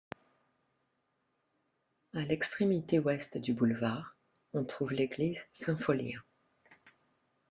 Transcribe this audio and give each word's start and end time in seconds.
À 2.15 2.21
l'extrémité 2.23 2.97
ouest 2.97 3.37
du 3.37 3.53
boulevard, 3.53 4.15
on 4.55 4.63
trouve 4.65 4.93
l'église 4.93 5.45
Saint-Pholien. 5.51 6.19